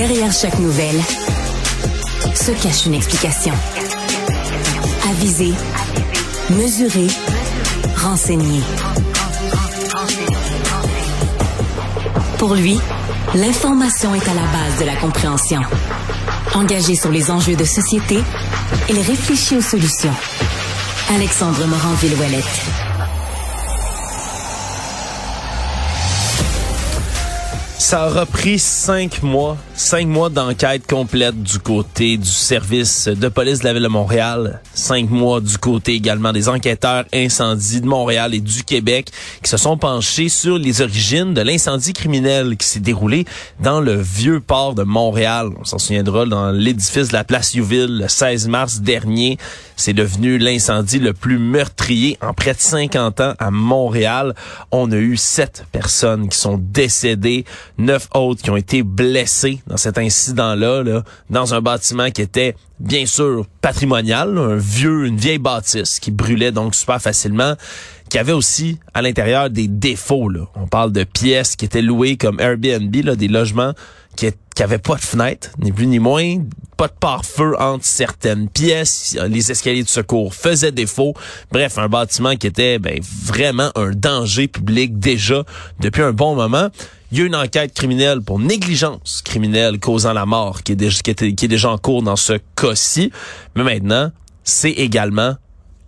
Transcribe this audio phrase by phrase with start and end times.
[0.00, 0.98] Derrière chaque nouvelle
[2.34, 3.52] se cache une explication.
[5.10, 5.52] Aviser,
[6.48, 7.06] mesurer,
[7.98, 8.62] renseigner.
[12.38, 12.80] Pour lui,
[13.34, 15.60] l'information est à la base de la compréhension.
[16.54, 18.20] Engagé sur les enjeux de société,
[18.88, 20.14] il réfléchit aux solutions.
[21.14, 22.79] Alexandre Morand-Villouellette.
[27.80, 33.60] Ça aura pris cinq mois, cinq mois d'enquête complète du côté du service de police
[33.60, 38.34] de la ville de Montréal, cinq mois du côté également des enquêteurs incendies de Montréal
[38.34, 39.10] et du Québec
[39.42, 43.24] qui se sont penchés sur les origines de l'incendie criminel qui s'est déroulé
[43.60, 45.48] dans le vieux port de Montréal.
[45.58, 49.38] On s'en souviendra dans l'édifice de la place Youville le 16 mars dernier.
[49.76, 54.34] C'est devenu l'incendie le plus meurtrier en près de 50 ans à Montréal.
[54.70, 57.46] On a eu sept personnes qui sont décédées
[57.80, 62.54] neuf autres qui ont été blessés dans cet incident-là, là, dans un bâtiment qui était
[62.78, 67.54] bien sûr patrimonial, un vieux, une vieille bâtisse qui brûlait donc super facilement,
[68.08, 70.30] qui avait aussi à l'intérieur des défauts.
[70.54, 73.72] On parle de pièces qui étaient louées comme Airbnb, des logements
[74.16, 76.38] qui, qui avaient pas de fenêtre, ni plus ni moins,
[76.76, 81.14] pas de pare-feu entre certaines pièces, les escaliers de secours faisaient défaut.
[81.52, 85.44] Bref, un bâtiment qui était ben, vraiment un danger public déjà
[85.78, 86.70] depuis un bon moment.
[87.12, 91.00] Il y a une enquête criminelle pour négligence criminelle causant la mort qui est déjà,
[91.00, 93.10] qui est, déjà en cours dans ce cas-ci.
[93.56, 94.12] Mais maintenant,
[94.44, 95.34] c'est également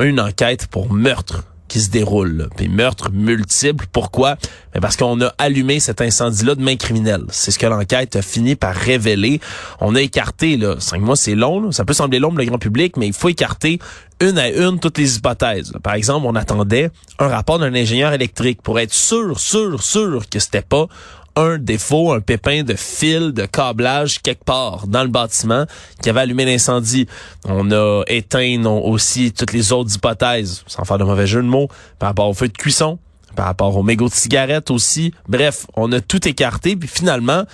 [0.01, 2.51] une enquête pour meurtre qui se déroule.
[2.55, 3.87] Puis meurtre multiple.
[3.91, 4.37] Pourquoi?
[4.75, 7.25] Mais parce qu'on a allumé cet incendie-là de main criminelle.
[7.31, 9.41] C'est ce que l'enquête a fini par révéler.
[9.81, 12.59] On a écarté, là, cinq mois c'est long, ça peut sembler long pour le grand
[12.59, 13.79] public, mais il faut écarter
[14.21, 15.73] une à une toutes les hypothèses.
[15.83, 20.41] Par exemple, on attendait un rapport d'un ingénieur électrique pour être sûr, sûr, sûr que
[20.41, 20.89] c'était pas
[21.37, 25.67] un défaut, un pépin de fil, de câblage quelque part dans le bâtiment
[26.03, 27.07] qui avait allumé l'incendie.
[27.45, 31.69] On a éteint aussi toutes les autres hypothèses, sans faire de mauvais jeu de mots,
[31.99, 32.99] par rapport au feu de cuisson,
[33.35, 35.13] par rapport au mégot de cigarette aussi.
[35.29, 37.45] Bref, on a tout écarté, puis finalement,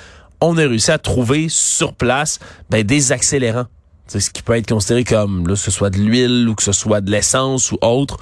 [0.40, 2.38] on a réussi à trouver sur place
[2.70, 3.66] ben, des accélérants.
[4.06, 6.62] C'est ce qui peut être considéré comme, là, que ce soit de l'huile ou que
[6.62, 8.18] ce soit de l'essence ou autre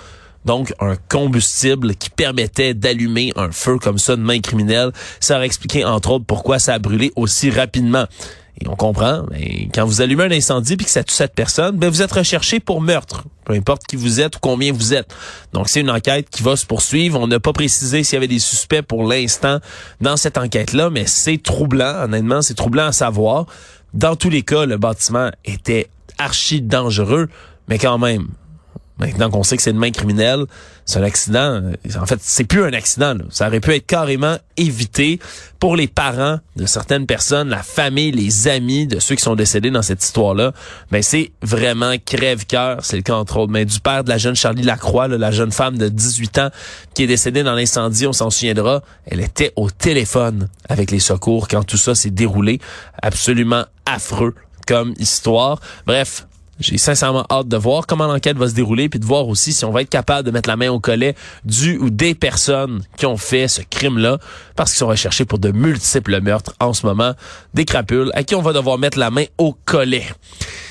[0.46, 4.92] donc un combustible qui permettait d'allumer un feu comme ça de main criminelle.
[5.20, 8.06] Ça aurait expliqué entre autres pourquoi ça a brûlé aussi rapidement.
[8.58, 9.26] Et on comprend,
[9.74, 12.58] quand vous allumez un incendie puis que ça tue cette personne, ben vous êtes recherché
[12.58, 15.14] pour meurtre, peu importe qui vous êtes ou combien vous êtes.
[15.52, 17.20] Donc c'est une enquête qui va se poursuivre.
[17.20, 19.58] On n'a pas précisé s'il y avait des suspects pour l'instant
[20.00, 23.44] dans cette enquête-là, mais c'est troublant, honnêtement, c'est troublant à savoir.
[23.92, 27.28] Dans tous les cas, le bâtiment était archi dangereux,
[27.68, 28.28] mais quand même,
[28.98, 30.46] Maintenant qu'on sait que c'est une main criminelle,
[30.86, 31.62] c'est un accident.
[32.00, 33.16] En fait, c'est plus un accident.
[33.30, 35.20] Ça aurait pu être carrément évité
[35.58, 39.70] pour les parents de certaines personnes, la famille, les amis de ceux qui sont décédés
[39.70, 40.52] dans cette histoire-là.
[40.92, 42.78] Mais c'est vraiment crève-cœur.
[42.82, 45.52] C'est le cas entre autres mais du père de la jeune Charlie Lacroix, la jeune
[45.52, 46.50] femme de 18 ans
[46.94, 48.06] qui est décédée dans l'incendie.
[48.06, 48.82] On s'en souviendra.
[49.06, 52.60] Elle était au téléphone avec les secours quand tout ça s'est déroulé.
[53.02, 54.34] Absolument affreux
[54.66, 55.60] comme histoire.
[55.86, 56.26] Bref,
[56.58, 59.64] j'ai sincèrement hâte de voir comment l'enquête va se dérouler, puis de voir aussi si
[59.64, 63.06] on va être capable de mettre la main au collet du ou des personnes qui
[63.06, 64.18] ont fait ce crime-là,
[64.54, 67.12] parce qu'ils sont recherchés pour de multiples meurtres en ce moment,
[67.54, 70.04] des crapules à qui on va devoir mettre la main au collet.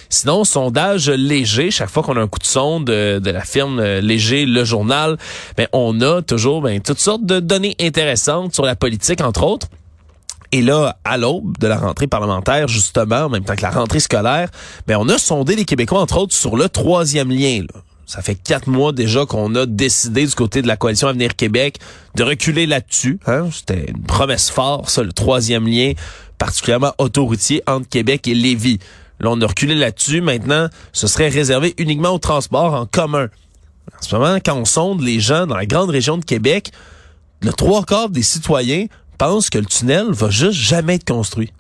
[0.10, 3.80] Sinon, sondage léger, chaque fois qu'on a un coup de sonde de, de la firme
[3.80, 5.18] euh, Léger, le journal,
[5.58, 9.68] ben, on a toujours ben, toutes sortes de données intéressantes sur la politique, entre autres.
[10.56, 14.00] Et là, à l'aube de la rentrée parlementaire, justement, en même temps que la rentrée
[14.00, 14.48] scolaire,
[14.88, 17.66] ben on a sondé les Québécois, entre autres, sur le troisième lien.
[18.06, 21.80] Ça fait quatre mois déjà qu'on a décidé du côté de la coalition Avenir Québec
[22.16, 23.20] de reculer là-dessus.
[23.28, 23.50] Hein?
[23.52, 25.92] C'était une promesse forte, ça, le troisième lien,
[26.38, 28.80] particulièrement autoroutier entre Québec et Lévis.
[29.20, 30.22] Là, on a reculé là-dessus.
[30.22, 33.28] Maintenant, ce serait réservé uniquement au transport en commun.
[33.94, 36.72] En ce moment, quand on sonde les gens dans la grande région de Québec,
[37.42, 38.86] le trois quarts des citoyens
[39.18, 41.52] pensent que le tunnel va juste jamais être construit.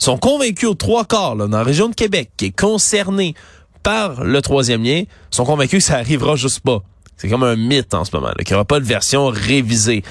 [0.00, 3.34] Ils sont convaincus aux trois quarts, là, dans la région de Québec, qui est concernée
[3.82, 6.82] par le troisième lien, sont convaincus que ça arrivera juste pas.
[7.16, 10.02] C'est comme un mythe en ce moment, qu'il n'y aura pas de version révisée.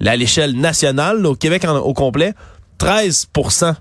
[0.00, 2.34] Là, à l'échelle nationale, au Québec au complet,
[2.78, 3.74] 13%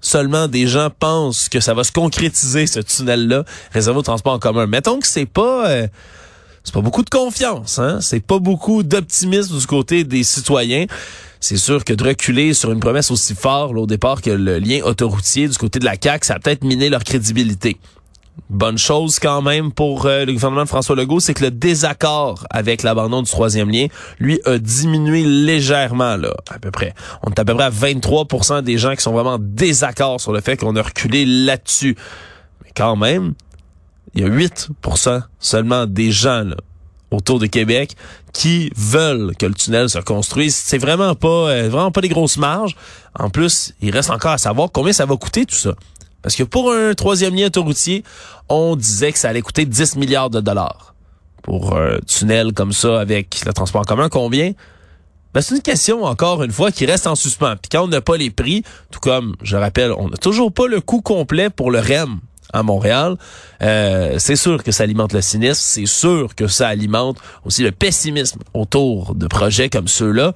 [0.00, 4.38] seulement des gens pensent que ça va se concrétiser, ce tunnel-là, réservé au transport en
[4.38, 4.66] commun.
[4.66, 5.68] Mettons que c'est pas...
[5.68, 5.86] Euh,
[6.62, 8.00] c'est pas beaucoup de confiance, hein?
[8.02, 10.84] C'est pas beaucoup d'optimisme du côté des citoyens
[11.40, 14.82] c'est sûr que de reculer sur une promesse aussi forte au départ que le lien
[14.84, 17.78] autoroutier du côté de la CAQ, ça a peut-être miné leur crédibilité.
[18.50, 22.46] bonne chose quand même pour euh, le gouvernement de François Legault, c'est que le désaccord
[22.50, 23.86] avec l'abandon du troisième lien,
[24.18, 26.94] lui, a diminué légèrement, là, à peu près.
[27.22, 30.40] On est à peu près à 23% des gens qui sont vraiment désaccord sur le
[30.40, 31.96] fait qu'on a reculé là-dessus.
[32.64, 33.34] Mais quand même,
[34.14, 36.56] il y a 8% seulement des gens, là,
[37.10, 37.96] autour de Québec
[38.32, 40.54] qui veulent que le tunnel se construise.
[40.54, 42.76] C'est vraiment pas euh, vraiment pas des grosses marges.
[43.18, 45.74] En plus, il reste encore à savoir combien ça va coûter tout ça.
[46.22, 48.04] Parce que pour un troisième lien autoroutier,
[48.48, 50.94] on disait que ça allait coûter 10 milliards de dollars.
[51.42, 54.52] Pour un tunnel comme ça avec le transport en commun, combien?
[55.32, 57.56] Ben, c'est une question, encore une fois, qui reste en suspens.
[57.56, 60.66] Puis quand on n'a pas les prix, tout comme, je rappelle, on n'a toujours pas
[60.66, 62.20] le coût complet pour le REM
[62.52, 63.16] à Montréal,
[63.62, 67.72] euh, c'est sûr que ça alimente le cynisme, c'est sûr que ça alimente aussi le
[67.72, 70.34] pessimisme autour de projets comme ceux-là.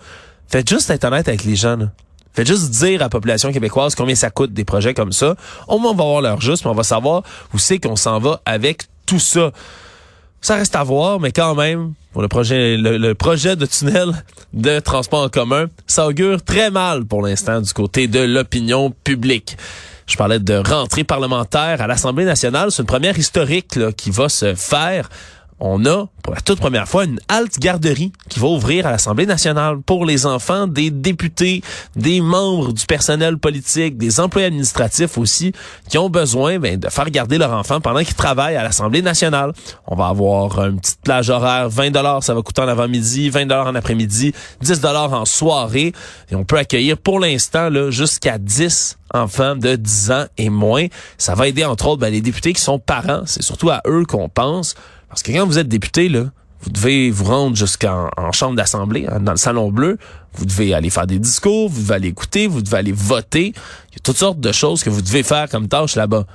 [0.48, 1.78] Faites juste être honnête avec les gens.
[2.32, 5.36] Faites juste dire à la population québécoise combien ça coûte des projets comme ça.
[5.68, 7.22] Au moins, on va avoir leur juste, mais on va savoir
[7.52, 9.52] où c'est qu'on s'en va avec tout ça.
[10.44, 14.12] Ça reste à voir, mais quand même, pour le projet, le, projet de tunnel
[14.52, 19.56] de transport en commun, ça augure très mal pour l'instant du côté de l'opinion publique.
[20.06, 22.70] Je parlais de rentrée parlementaire à l'Assemblée nationale.
[22.70, 25.08] C'est une première historique là, qui va se faire
[25.60, 29.26] on a pour la toute première fois une halte garderie qui va ouvrir à l'Assemblée
[29.26, 31.62] nationale pour les enfants des députés,
[31.96, 35.52] des membres du personnel politique, des employés administratifs aussi
[35.88, 39.52] qui ont besoin ben, de faire garder leur enfant pendant qu'ils travaillent à l'Assemblée nationale.
[39.86, 43.46] On va avoir une petite plage horaire, 20 dollars, ça va coûter en avant-midi, 20
[43.46, 45.92] dollars en après-midi, 10 dollars en soirée
[46.30, 50.86] et on peut accueillir pour l'instant jusqu'à 10 enfants de 10 ans et moins.
[51.18, 54.04] Ça va aider entre autres ben, les députés qui sont parents, c'est surtout à eux
[54.04, 54.74] qu'on pense
[55.14, 56.24] parce que quand vous êtes député, là,
[56.60, 59.96] vous devez vous rendre jusqu'en chambre d'assemblée, hein, dans le salon bleu.
[60.32, 63.52] Vous devez aller faire des discours, vous devez aller écouter, vous devez aller voter.
[63.90, 66.26] Il y a toutes sortes de choses que vous devez faire comme tâche là-bas.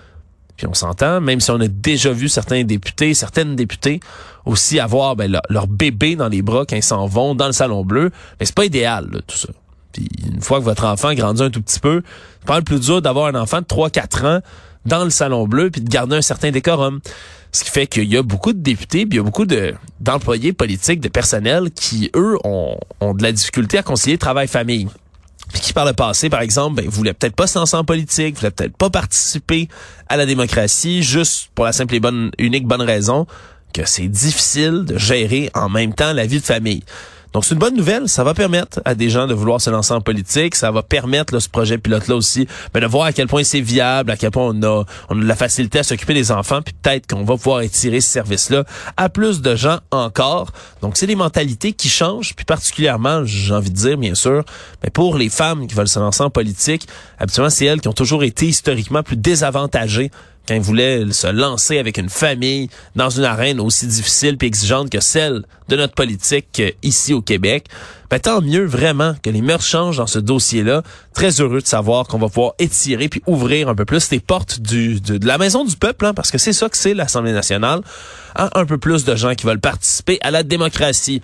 [0.56, 4.00] Puis on s'entend, même si on a déjà vu certains députés, certaines députées
[4.46, 7.84] aussi avoir ben, leur, bébé dans les bras quand ils s'en vont dans le salon
[7.84, 9.50] bleu, mais c'est pas idéal tout ça.
[9.92, 12.02] Puis une fois que votre enfant grandit un tout petit peu,
[12.40, 14.40] c'est pas le plus dur d'avoir un enfant de 3-4 ans
[14.86, 17.00] dans le salon bleu puis de garder un certain décorum.
[17.52, 19.74] Ce qui fait qu'il y a beaucoup de députés, puis il y a beaucoup de
[20.00, 24.88] d'employés politiques, de personnel qui, eux, ont, de la difficulté à concilier travail-famille.
[25.52, 28.38] Puis qui, par le passé, par exemple, ben, voulaient peut-être pas se lancer en politique,
[28.38, 29.68] voulaient peut-être pas participer
[30.08, 33.26] à la démocratie, juste pour la simple et bonne, unique bonne raison
[33.74, 36.84] que c'est difficile de gérer en même temps la vie de famille.
[37.34, 39.94] Donc c'est une bonne nouvelle, ça va permettre à des gens de vouloir se lancer
[39.94, 43.28] en politique, ça va permettre là, ce projet pilote-là aussi ben, de voir à quel
[43.28, 46.16] point c'est viable, à quel point on a, on a de la facilité à s'occuper
[46.16, 48.64] des enfants, puis peut-être qu'on va pouvoir étirer ce service-là
[48.98, 50.52] à plus de gens encore.
[50.82, 54.44] Donc c'est des mentalités qui changent, puis particulièrement, j'ai envie de dire bien sûr,
[54.84, 56.88] mais pour les femmes qui veulent se lancer en politique,
[57.20, 60.10] habituellement c'est elles qui ont toujours été historiquement plus désavantagées
[60.50, 64.90] quand il voulait se lancer avec une famille dans une arène aussi difficile et exigeante
[64.90, 67.68] que celle de notre politique euh, ici au Québec,
[68.10, 70.82] ben, tant mieux vraiment que les mœurs changent dans ce dossier-là.
[71.14, 74.60] Très heureux de savoir qu'on va pouvoir étirer puis ouvrir un peu plus les portes
[74.60, 77.82] de, la maison du peuple, hein, parce que c'est ça que c'est l'Assemblée nationale,
[78.36, 81.22] un peu plus de gens qui veulent participer à la démocratie.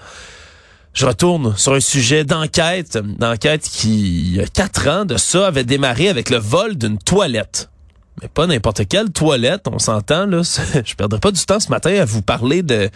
[0.94, 6.10] Je retourne sur un sujet d'enquête, d'enquête qui, a quatre ans de ça, avait démarré
[6.10, 7.70] avec le vol d'une toilette
[8.22, 10.42] mais pas n'importe quelle toilette, on s'entend là.
[10.86, 12.90] Je perdrai pas du temps ce matin à vous parler de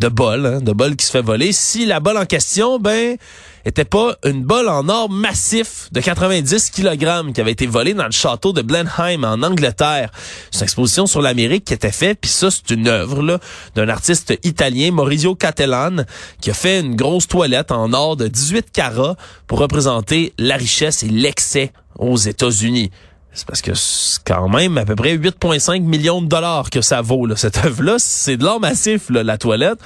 [0.00, 1.52] de bol, hein, de bol qui se fait voler.
[1.52, 3.16] Si la bol en question, ben,
[3.64, 8.06] était pas une bol en or massif de 90 kg qui avait été volée dans
[8.06, 10.10] le château de Blenheim en Angleterre.
[10.50, 13.38] C'est une exposition sur l'Amérique qui était faite, puis ça c'est une œuvre là
[13.74, 16.04] d'un artiste italien Maurizio Cattelan
[16.40, 19.16] qui a fait une grosse toilette en or de 18 carats
[19.46, 22.90] pour représenter la richesse et l'excès aux États-Unis.
[23.38, 27.02] C'est parce que c'est quand même à peu près 8,5 millions de dollars que ça
[27.02, 27.94] vaut, là, cette œuvre-là.
[27.98, 29.78] C'est de l'or massif, là, la toilette.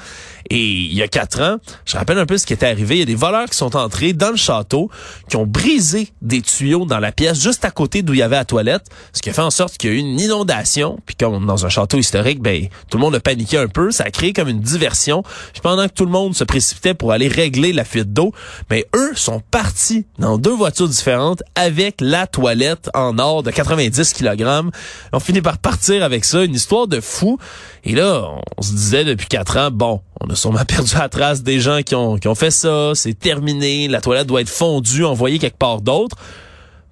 [0.50, 2.96] Et il y a quatre ans, je rappelle un peu ce qui était arrivé.
[2.96, 4.90] Il y a des voleurs qui sont entrés dans le château,
[5.28, 8.36] qui ont brisé des tuyaux dans la pièce juste à côté d'où il y avait
[8.36, 10.98] la toilette, ce qui a fait en sorte qu'il y a eu une inondation.
[11.06, 13.90] Puis comme dans un château historique, ben tout le monde a paniqué un peu.
[13.90, 15.22] Ça a créé comme une diversion.
[15.52, 18.32] Puis pendant que tout le monde se précipitait pour aller régler la fuite d'eau,
[18.68, 23.50] mais ben, eux sont partis dans deux voitures différentes avec la toilette en or de
[23.50, 24.70] 90 kg.
[25.12, 27.38] On finit par partir avec ça, une histoire de fou.
[27.84, 31.42] Et là, on se disait depuis quatre ans, bon, on a sûrement perdu la trace
[31.42, 35.04] des gens qui ont, qui ont fait ça, c'est terminé, la toilette doit être fondue,
[35.04, 36.16] envoyée quelque part d'autre.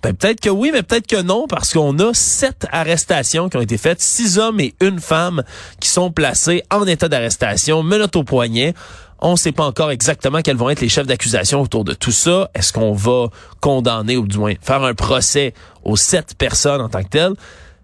[0.02, 3.60] Ben, peut-être que oui, mais peut-être que non, parce qu'on a sept arrestations qui ont
[3.60, 5.42] été faites, six hommes et une femme
[5.78, 8.74] qui sont placés en état d'arrestation, menottes au poignet.
[9.22, 12.10] On ne sait pas encore exactement quels vont être les chefs d'accusation autour de tout
[12.10, 12.50] ça.
[12.54, 13.26] Est-ce qu'on va
[13.60, 15.52] condamner ou du moins faire un procès
[15.84, 17.34] aux sept personnes en tant que telles?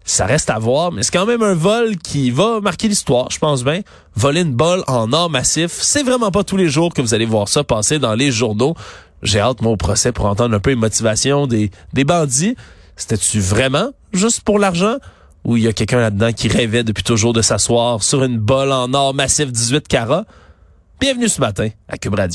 [0.04, 3.38] Ça reste à voir, mais c'est quand même un vol qui va marquer l'histoire, je
[3.38, 3.80] pense bien.
[4.14, 7.26] Voler une balle en or massif, c'est vraiment pas tous les jours que vous allez
[7.26, 8.74] voir ça passer dans les journaux.
[9.22, 12.56] J'ai hâte, moi, au procès pour entendre un peu les motivations des, des bandits.
[12.96, 14.96] C'était-tu vraiment juste pour l'argent?
[15.44, 18.72] Ou il y a quelqu'un là-dedans qui rêvait depuis toujours de s'asseoir sur une balle
[18.72, 20.24] en or massif 18 carats?
[20.98, 22.34] Bienvenue ce matin à Cube Radio.